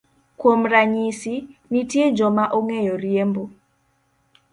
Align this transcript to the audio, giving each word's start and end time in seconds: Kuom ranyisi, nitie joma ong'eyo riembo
Kuom 0.39 0.61
ranyisi, 0.71 1.33
nitie 1.71 2.05
joma 2.17 2.43
ong'eyo 2.57 2.93
riembo 3.03 3.43